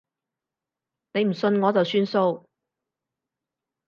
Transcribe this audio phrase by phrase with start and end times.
[1.13, 2.49] 你唔信我就算數